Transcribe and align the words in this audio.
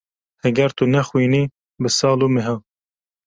Heger 0.43 0.71
tu 0.77 0.83
nexwînî 0.93 1.43
bi 1.81 1.89
sal 1.97 2.19
û 2.25 2.27
meha. 2.35 2.55